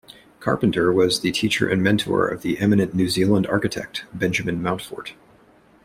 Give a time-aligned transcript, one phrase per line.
[0.39, 5.13] Carpenter was the teacher and mentor of the eminent New Zealand architect Benjamin Mountfort.